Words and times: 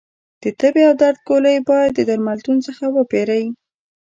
د 0.41 0.43
تبې 0.59 0.81
او 0.87 0.93
درد 1.01 1.19
ګولۍ 1.27 1.57
باید 1.69 1.95
درملتون 2.09 2.57
څخه 2.67 2.85
وپېری 2.95 3.43